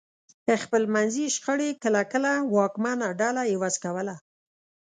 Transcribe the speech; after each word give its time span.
خپلمنځي 0.63 1.25
شخړې 1.35 1.69
کله 1.83 2.01
کله 2.11 2.31
واکمنه 2.55 3.07
ډله 3.19 3.43
عوض 3.53 3.75
کوله 3.83 4.15